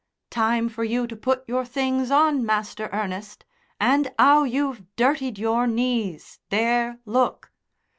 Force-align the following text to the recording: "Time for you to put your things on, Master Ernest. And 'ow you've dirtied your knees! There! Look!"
"Time 0.31 0.67
for 0.67 0.83
you 0.83 1.05
to 1.05 1.15
put 1.15 1.43
your 1.47 1.63
things 1.63 2.09
on, 2.09 2.43
Master 2.43 2.89
Ernest. 2.91 3.45
And 3.79 4.11
'ow 4.17 4.45
you've 4.45 4.81
dirtied 4.95 5.37
your 5.37 5.67
knees! 5.67 6.39
There! 6.49 6.97
Look!" 7.05 7.51